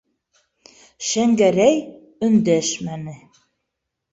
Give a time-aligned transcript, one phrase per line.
[1.09, 1.77] Шәңгәрәй
[2.29, 3.15] өндәшмәне.